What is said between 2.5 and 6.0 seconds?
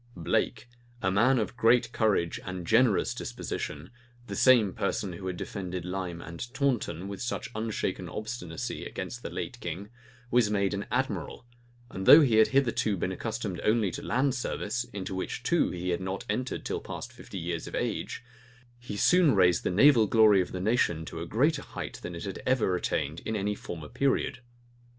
a generous disposition the same person who had defended